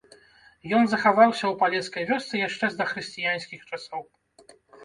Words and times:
Ён 0.77 0.87
захаваўся 0.93 1.45
ў 1.49 1.51
палескай 1.61 2.03
вёсцы 2.13 2.35
яшчэ 2.47 2.65
з 2.73 2.83
дахрысціянскіх 2.83 3.59
часоў. 3.73 4.01